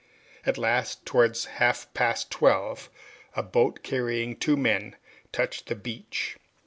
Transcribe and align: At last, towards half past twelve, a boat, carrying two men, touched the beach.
At 0.47 0.57
last, 0.57 1.05
towards 1.05 1.45
half 1.45 1.93
past 1.93 2.31
twelve, 2.31 2.89
a 3.35 3.43
boat, 3.43 3.83
carrying 3.83 4.35
two 4.35 4.57
men, 4.57 4.95
touched 5.31 5.67
the 5.67 5.75
beach. 5.75 6.37